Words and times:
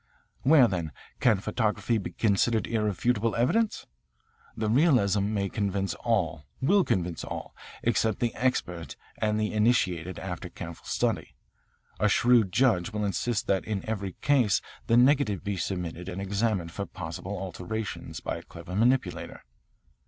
"Where, 0.41 0.67
then, 0.67 0.93
can 1.19 1.39
photography 1.41 1.99
be 1.99 2.11
considered 2.13 2.65
as 2.65 2.73
irrefutable 2.73 3.35
evidence? 3.35 3.85
The 4.57 4.67
realism 4.67 5.31
may 5.31 5.47
convince 5.47 5.93
all, 5.93 6.47
will 6.59 6.83
convince 6.83 7.23
all, 7.23 7.55
except 7.83 8.19
the 8.19 8.33
expert 8.33 8.95
and 9.19 9.39
the 9.39 9.53
initiated 9.53 10.17
after 10.17 10.49
careful 10.49 10.87
study. 10.87 11.35
A 11.99 12.09
shrewd 12.09 12.51
judge 12.51 12.91
will 12.91 13.05
insist 13.05 13.45
that 13.45 13.63
in 13.63 13.87
every 13.87 14.13
case 14.21 14.59
the 14.87 14.97
negative 14.97 15.43
be 15.43 15.55
submitted 15.55 16.09
and 16.09 16.19
examined 16.19 16.71
for 16.71 16.87
possible 16.87 17.37
alterations 17.37 18.21
by 18.21 18.37
a 18.37 18.41
clever 18.41 18.75
manipulator." 18.75 19.43